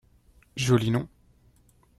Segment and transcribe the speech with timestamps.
[0.55, 1.05] Joli nom